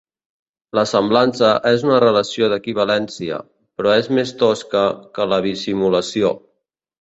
[0.77, 3.37] La semblança és una relació d'equivalència,
[3.81, 4.83] però és més tosca
[5.19, 6.35] que la bisimulació.